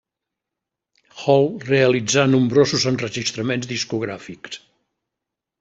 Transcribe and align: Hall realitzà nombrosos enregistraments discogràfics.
Hall 1.23 1.45
realitzà 1.73 2.25
nombrosos 2.37 2.89
enregistraments 2.95 3.71
discogràfics. 3.75 4.63